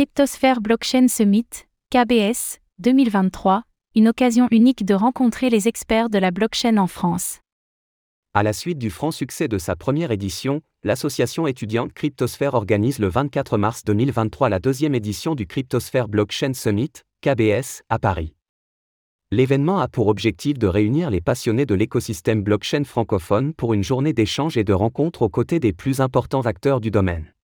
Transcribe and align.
Cryptosphère 0.00 0.62
Blockchain 0.62 1.08
Summit, 1.08 1.66
KBS, 1.90 2.56
2023, 2.78 3.64
une 3.94 4.08
occasion 4.08 4.48
unique 4.50 4.86
de 4.86 4.94
rencontrer 4.94 5.50
les 5.50 5.68
experts 5.68 6.08
de 6.08 6.16
la 6.16 6.30
blockchain 6.30 6.78
en 6.78 6.86
France. 6.86 7.40
À 8.32 8.42
la 8.42 8.54
suite 8.54 8.78
du 8.78 8.88
franc 8.88 9.10
succès 9.10 9.46
de 9.46 9.58
sa 9.58 9.76
première 9.76 10.10
édition, 10.10 10.62
l'association 10.84 11.46
étudiante 11.46 11.92
Cryptosphère 11.92 12.54
organise 12.54 12.98
le 12.98 13.08
24 13.08 13.58
mars 13.58 13.84
2023 13.84 14.48
la 14.48 14.58
deuxième 14.58 14.94
édition 14.94 15.34
du 15.34 15.46
Cryptosphère 15.46 16.08
Blockchain 16.08 16.54
Summit, 16.54 16.92
KBS, 17.20 17.82
à 17.90 17.98
Paris. 17.98 18.32
L'événement 19.30 19.80
a 19.80 19.88
pour 19.88 20.06
objectif 20.06 20.58
de 20.58 20.66
réunir 20.66 21.10
les 21.10 21.20
passionnés 21.20 21.66
de 21.66 21.74
l'écosystème 21.74 22.42
blockchain 22.42 22.84
francophone 22.84 23.52
pour 23.52 23.74
une 23.74 23.84
journée 23.84 24.14
d'échange 24.14 24.56
et 24.56 24.64
de 24.64 24.72
rencontres 24.72 25.20
aux 25.20 25.28
côtés 25.28 25.60
des 25.60 25.74
plus 25.74 26.00
importants 26.00 26.46
acteurs 26.46 26.80
du 26.80 26.90
domaine. 26.90 27.34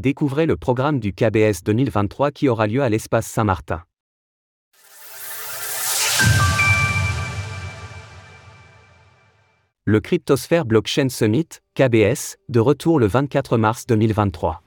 Découvrez 0.00 0.46
le 0.46 0.56
programme 0.56 1.00
du 1.00 1.12
KBS 1.12 1.64
2023 1.64 2.30
qui 2.30 2.48
aura 2.48 2.68
lieu 2.68 2.84
à 2.84 2.88
l'espace 2.88 3.26
Saint-Martin. 3.26 3.82
Le 9.84 9.98
Cryptosphère 9.98 10.66
Blockchain 10.66 11.08
Summit, 11.08 11.48
KBS, 11.74 12.36
de 12.48 12.60
retour 12.60 13.00
le 13.00 13.06
24 13.08 13.58
mars 13.58 13.86
2023. 13.88 14.62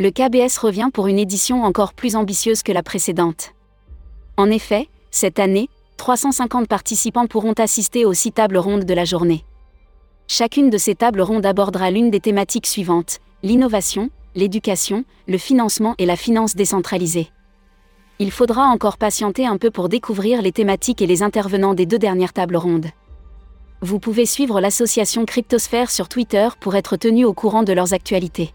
Le 0.00 0.10
KBS 0.10 0.58
revient 0.58 0.88
pour 0.92 1.06
une 1.06 1.20
édition 1.20 1.62
encore 1.62 1.94
plus 1.94 2.16
ambitieuse 2.16 2.64
que 2.64 2.72
la 2.72 2.82
précédente. 2.82 3.54
En 4.36 4.50
effet, 4.50 4.88
cette 5.12 5.38
année, 5.38 5.68
350 5.96 6.66
participants 6.66 7.28
pourront 7.28 7.52
assister 7.52 8.04
aux 8.04 8.14
six 8.14 8.32
tables 8.32 8.58
rondes 8.58 8.84
de 8.84 8.94
la 8.94 9.04
journée. 9.04 9.44
Chacune 10.26 10.70
de 10.70 10.78
ces 10.78 10.96
tables 10.96 11.20
rondes 11.20 11.46
abordera 11.46 11.92
l'une 11.92 12.10
des 12.10 12.18
thématiques 12.18 12.66
suivantes 12.66 13.20
l'innovation, 13.44 14.08
l'éducation, 14.34 15.04
le 15.28 15.38
financement 15.38 15.94
et 15.98 16.06
la 16.06 16.16
finance 16.16 16.56
décentralisée. 16.56 17.28
Il 18.18 18.30
faudra 18.30 18.66
encore 18.66 18.96
patienter 18.96 19.46
un 19.46 19.56
peu 19.56 19.70
pour 19.70 19.88
découvrir 19.88 20.40
les 20.42 20.52
thématiques 20.52 21.02
et 21.02 21.06
les 21.06 21.22
intervenants 21.22 21.74
des 21.74 21.86
deux 21.86 21.98
dernières 21.98 22.32
tables 22.32 22.56
rondes. 22.56 22.88
Vous 23.80 23.98
pouvez 23.98 24.24
suivre 24.24 24.60
l'association 24.60 25.24
Cryptosphère 25.24 25.90
sur 25.90 26.08
Twitter 26.08 26.48
pour 26.60 26.74
être 26.76 26.96
tenu 26.96 27.24
au 27.24 27.34
courant 27.34 27.64
de 27.64 27.72
leurs 27.72 27.92
actualités. 27.92 28.54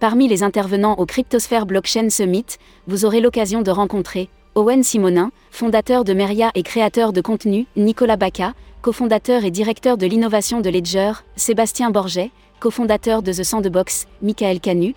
Parmi 0.00 0.26
les 0.26 0.42
intervenants 0.42 0.96
au 0.96 1.06
Cryptosphère 1.06 1.64
Blockchain 1.64 2.10
Summit, 2.10 2.46
vous 2.88 3.04
aurez 3.04 3.20
l'occasion 3.20 3.62
de 3.62 3.70
rencontrer 3.70 4.30
Owen 4.54 4.82
Simonin, 4.82 5.30
fondateur 5.50 6.04
de 6.04 6.12
Meria 6.12 6.50
et 6.54 6.62
créateur 6.62 7.14
de 7.14 7.22
contenu, 7.22 7.66
Nicolas 7.74 8.18
Baca, 8.18 8.52
cofondateur 8.82 9.46
et 9.46 9.50
directeur 9.50 9.96
de 9.96 10.04
l'innovation 10.04 10.60
de 10.60 10.68
Ledger, 10.68 11.12
Sébastien 11.36 11.90
Borget, 11.90 12.30
cofondateur 12.60 13.22
de 13.22 13.32
The 13.32 13.44
Sandbox, 13.44 14.06
Michael 14.20 14.60
Canu, 14.60 14.94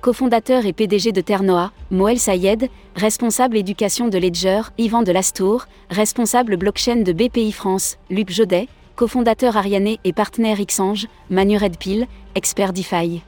cofondateur 0.00 0.64
et 0.64 0.72
PDG 0.72 1.12
de 1.12 1.20
Ternoa, 1.20 1.72
Moël 1.90 2.18
Sayed, 2.18 2.70
responsable 2.96 3.58
éducation 3.58 4.08
de 4.08 4.16
Ledger, 4.16 4.62
Yvan 4.78 5.02
de 5.02 5.12
Lastour, 5.12 5.66
responsable 5.90 6.56
blockchain 6.56 7.02
de 7.02 7.12
BPI 7.12 7.52
France, 7.52 7.98
Luc 8.08 8.30
Jodet, 8.30 8.68
cofondateur 8.96 9.58
Ariane 9.58 9.96
et 10.02 10.12
partenaire 10.14 10.58
Xange, 10.64 11.06
Manu 11.28 11.58
Redpill, 11.58 12.06
expert 12.34 12.72
DeFi. 12.72 13.22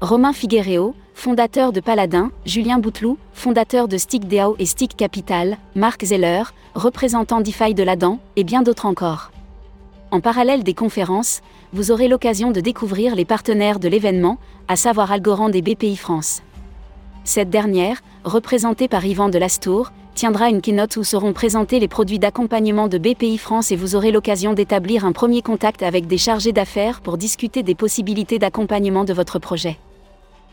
Romain 0.00 0.32
Figuereo, 0.32 0.94
fondateur 1.12 1.74
de 1.74 1.80
Paladin, 1.80 2.30
Julien 2.46 2.78
Bouteloup, 2.78 3.18
fondateur 3.34 3.86
de 3.86 3.98
StickDAO 3.98 4.56
et 4.58 4.64
Stick 4.64 4.96
Capital, 4.96 5.58
Marc 5.74 6.06
Zeller, 6.06 6.44
représentant 6.74 7.42
DeFi 7.42 7.74
de 7.74 7.82
l'Adam, 7.82 8.18
et 8.36 8.42
bien 8.42 8.62
d'autres 8.62 8.86
encore. 8.86 9.30
En 10.10 10.20
parallèle 10.20 10.62
des 10.62 10.72
conférences, 10.72 11.42
vous 11.74 11.90
aurez 11.90 12.08
l'occasion 12.08 12.50
de 12.50 12.62
découvrir 12.62 13.14
les 13.14 13.26
partenaires 13.26 13.78
de 13.78 13.88
l'événement, 13.88 14.38
à 14.68 14.76
savoir 14.76 15.12
Algorand 15.12 15.52
et 15.52 15.60
BPI 15.60 15.96
France. 15.96 16.40
Cette 17.24 17.50
dernière, 17.50 18.00
représentée 18.24 18.88
par 18.88 19.04
Yvan 19.04 19.28
de 19.28 19.36
Lastour, 19.36 19.92
tiendra 20.14 20.48
une 20.48 20.62
keynote 20.62 20.96
où 20.96 21.04
seront 21.04 21.34
présentés 21.34 21.78
les 21.78 21.88
produits 21.88 22.18
d'accompagnement 22.18 22.88
de 22.88 22.96
BPI 22.96 23.36
France 23.36 23.70
et 23.70 23.76
vous 23.76 23.96
aurez 23.96 24.12
l'occasion 24.12 24.54
d'établir 24.54 25.04
un 25.04 25.12
premier 25.12 25.42
contact 25.42 25.82
avec 25.82 26.06
des 26.06 26.18
chargés 26.18 26.52
d'affaires 26.52 27.02
pour 27.02 27.18
discuter 27.18 27.62
des 27.62 27.74
possibilités 27.74 28.38
d'accompagnement 28.38 29.04
de 29.04 29.12
votre 29.12 29.38
projet. 29.38 29.76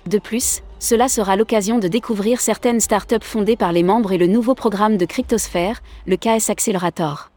De 0.08 0.20
plus, 0.20 0.62
cela 0.80 1.10
sera 1.10 1.36
l'occasion 1.36 1.80
de 1.80 1.90
découvrir 1.90 2.40
certaines 2.40 2.80
startups 2.80 3.16
fondées 3.22 3.58
par 3.58 3.74
les 3.74 3.84
membres 3.84 4.14
et 4.14 4.18
le 4.18 4.28
nouveau 4.28 4.56
programme 4.56 4.96
de 4.96 5.06
Cryptosphère, 5.06 5.82
le 6.06 6.16
KS 6.16 6.50
Accelerator. 6.50 7.30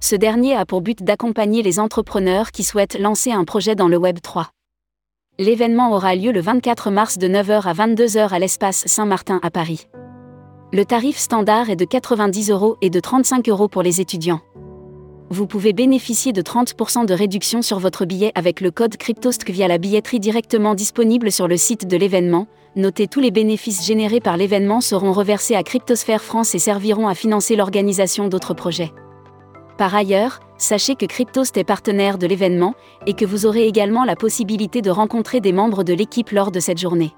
Ce 0.00 0.16
dernier 0.16 0.56
a 0.56 0.64
pour 0.64 0.80
but 0.80 1.02
d'accompagner 1.02 1.62
les 1.62 1.78
entrepreneurs 1.78 2.52
qui 2.52 2.62
souhaitent 2.62 2.98
lancer 2.98 3.32
un 3.32 3.44
projet 3.44 3.74
dans 3.74 3.88
le 3.88 3.98
Web 3.98 4.20
3. 4.22 4.48
L'événement 5.38 5.92
aura 5.92 6.14
lieu 6.14 6.32
le 6.32 6.40
24 6.40 6.90
mars 6.90 7.18
de 7.18 7.28
9h 7.28 7.68
à 7.68 7.74
22h 7.74 8.30
à 8.30 8.38
l'espace 8.38 8.86
Saint-Martin 8.86 9.38
à 9.42 9.50
Paris. 9.50 9.86
Le 10.72 10.86
tarif 10.86 11.18
standard 11.18 11.68
est 11.68 11.76
de 11.76 11.84
90 11.84 12.50
euros 12.50 12.78
et 12.80 12.88
de 12.88 13.00
35 13.00 13.46
euros 13.50 13.68
pour 13.68 13.82
les 13.82 14.00
étudiants. 14.00 14.40
Vous 15.32 15.46
pouvez 15.46 15.72
bénéficier 15.72 16.32
de 16.32 16.42
30% 16.42 17.06
de 17.06 17.14
réduction 17.14 17.62
sur 17.62 17.78
votre 17.78 18.04
billet 18.04 18.32
avec 18.34 18.60
le 18.60 18.72
code 18.72 18.96
CryptoSTK 18.96 19.50
via 19.50 19.68
la 19.68 19.78
billetterie 19.78 20.18
directement 20.18 20.74
disponible 20.74 21.30
sur 21.30 21.46
le 21.46 21.56
site 21.56 21.86
de 21.86 21.96
l'événement. 21.96 22.48
Notez 22.74 23.06
tous 23.06 23.20
les 23.20 23.30
bénéfices 23.30 23.86
générés 23.86 24.18
par 24.18 24.36
l'événement 24.36 24.80
seront 24.80 25.12
reversés 25.12 25.54
à 25.54 25.62
Cryptosphère 25.62 26.24
France 26.24 26.56
et 26.56 26.58
serviront 26.58 27.06
à 27.06 27.14
financer 27.14 27.54
l'organisation 27.54 28.26
d'autres 28.26 28.54
projets. 28.54 28.90
Par 29.78 29.94
ailleurs, 29.94 30.40
sachez 30.58 30.96
que 30.96 31.06
Cryptost 31.06 31.56
est 31.56 31.62
partenaire 31.62 32.18
de 32.18 32.26
l'événement 32.26 32.74
et 33.06 33.14
que 33.14 33.24
vous 33.24 33.46
aurez 33.46 33.68
également 33.68 34.04
la 34.04 34.16
possibilité 34.16 34.82
de 34.82 34.90
rencontrer 34.90 35.40
des 35.40 35.52
membres 35.52 35.84
de 35.84 35.94
l'équipe 35.94 36.30
lors 36.30 36.50
de 36.50 36.58
cette 36.58 36.78
journée. 36.78 37.12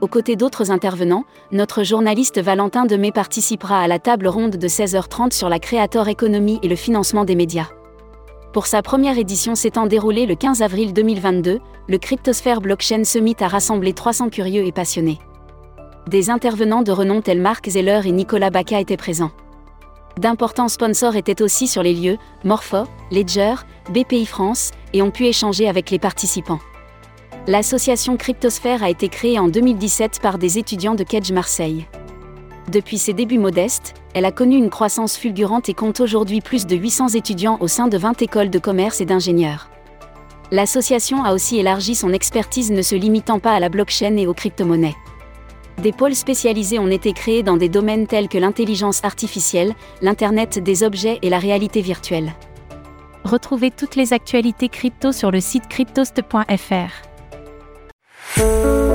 Aux 0.00 0.06
côtés 0.06 0.34
d'autres 0.34 0.70
intervenants, 0.70 1.24
notre 1.52 1.82
journaliste 1.82 2.40
Valentin 2.40 2.86
Demey 2.86 3.12
participera 3.12 3.80
à 3.80 3.86
la 3.86 3.98
table 3.98 4.28
ronde 4.28 4.56
de 4.56 4.68
16h30 4.68 5.32
sur 5.32 5.50
la 5.50 5.58
Creator 5.58 6.08
Economy 6.08 6.58
et 6.62 6.68
le 6.68 6.76
financement 6.76 7.26
des 7.26 7.34
médias. 7.34 7.68
Pour 8.54 8.66
sa 8.66 8.80
première 8.80 9.18
édition 9.18 9.54
s'étant 9.54 9.86
déroulée 9.86 10.24
le 10.24 10.36
15 10.36 10.62
avril 10.62 10.94
2022, 10.94 11.60
le 11.86 11.98
Cryptosphère 11.98 12.62
Blockchain 12.62 13.04
Summit 13.04 13.36
a 13.40 13.48
rassemblé 13.48 13.92
300 13.92 14.30
curieux 14.30 14.64
et 14.64 14.72
passionnés. 14.72 15.18
Des 16.08 16.30
intervenants 16.30 16.82
de 16.82 16.92
renom 16.92 17.20
tels 17.20 17.40
Marc 17.40 17.68
Zeller 17.68 18.00
et 18.06 18.12
Nicolas 18.12 18.50
Baca 18.50 18.80
étaient 18.80 18.96
présents. 18.96 19.32
D'importants 20.18 20.68
sponsors 20.68 21.16
étaient 21.16 21.42
aussi 21.42 21.68
sur 21.68 21.82
les 21.82 21.94
lieux, 21.94 22.16
Morpho, 22.42 22.84
Ledger, 23.12 23.54
BPI 23.90 24.24
France, 24.24 24.70
et 24.94 25.02
ont 25.02 25.10
pu 25.10 25.26
échanger 25.26 25.68
avec 25.68 25.90
les 25.90 25.98
participants. 25.98 26.58
L'association 27.50 28.16
Cryptosphère 28.16 28.84
a 28.84 28.90
été 28.90 29.08
créée 29.08 29.36
en 29.40 29.48
2017 29.48 30.20
par 30.22 30.38
des 30.38 30.58
étudiants 30.58 30.94
de 30.94 31.02
Kedge 31.02 31.32
Marseille. 31.32 31.84
Depuis 32.70 32.96
ses 32.96 33.12
débuts 33.12 33.40
modestes, 33.40 33.94
elle 34.14 34.24
a 34.24 34.30
connu 34.30 34.56
une 34.56 34.70
croissance 34.70 35.16
fulgurante 35.16 35.68
et 35.68 35.74
compte 35.74 35.98
aujourd'hui 35.98 36.42
plus 36.42 36.64
de 36.64 36.76
800 36.76 37.08
étudiants 37.08 37.58
au 37.58 37.66
sein 37.66 37.88
de 37.88 37.98
20 37.98 38.22
écoles 38.22 38.50
de 38.50 38.60
commerce 38.60 39.00
et 39.00 39.04
d'ingénieurs. 39.04 39.68
L'association 40.52 41.24
a 41.24 41.34
aussi 41.34 41.58
élargi 41.58 41.96
son 41.96 42.12
expertise 42.12 42.70
ne 42.70 42.82
se 42.82 42.94
limitant 42.94 43.40
pas 43.40 43.54
à 43.54 43.58
la 43.58 43.68
blockchain 43.68 44.16
et 44.16 44.28
aux 44.28 44.34
crypto-monnaies. 44.34 44.94
Des 45.82 45.90
pôles 45.90 46.14
spécialisés 46.14 46.78
ont 46.78 46.86
été 46.86 47.12
créés 47.12 47.42
dans 47.42 47.56
des 47.56 47.68
domaines 47.68 48.06
tels 48.06 48.28
que 48.28 48.38
l'intelligence 48.38 49.02
artificielle, 49.02 49.74
l'Internet 50.02 50.60
des 50.60 50.84
objets 50.84 51.18
et 51.22 51.30
la 51.30 51.40
réalité 51.40 51.80
virtuelle. 51.80 52.32
Retrouvez 53.24 53.72
toutes 53.72 53.96
les 53.96 54.12
actualités 54.12 54.68
crypto 54.68 55.10
sur 55.10 55.32
le 55.32 55.40
site 55.40 55.66
cryptost.fr. 55.66 57.09
Thank 58.36 58.64
you. 58.64 58.89